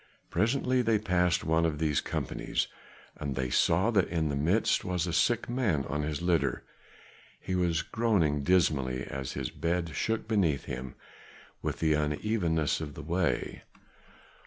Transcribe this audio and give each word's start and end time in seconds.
Presently 0.31 0.81
they 0.81 0.97
passed 0.97 1.43
one 1.43 1.63
of 1.63 1.77
these 1.77 2.01
companies, 2.01 2.67
and 3.17 3.35
they 3.35 3.51
saw 3.51 3.91
that 3.91 4.07
in 4.07 4.29
the 4.29 4.35
midst 4.35 4.83
was 4.83 5.05
a 5.05 5.13
sick 5.13 5.47
man 5.47 5.85
on 5.85 6.01
his 6.01 6.23
litter; 6.23 6.63
he 7.39 7.53
was 7.53 7.83
groaning 7.83 8.41
dismally 8.41 9.03
as 9.03 9.33
his 9.33 9.51
bed 9.51 9.91
shook 9.93 10.27
beneath 10.27 10.63
him 10.65 10.95
with 11.61 11.79
the 11.81 11.93
unevenness 11.93 12.81
of 12.81 12.95
the 12.95 13.03
way. 13.03 13.61